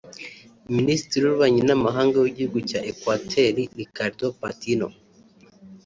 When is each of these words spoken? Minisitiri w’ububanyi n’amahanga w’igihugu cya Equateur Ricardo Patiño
Minisitiri 0.77 1.19
w’ububanyi 1.23 1.61
n’amahanga 1.65 2.15
w’igihugu 2.19 2.57
cya 2.69 2.79
Equateur 2.91 3.55
Ricardo 3.79 4.25
Patiño 4.39 4.87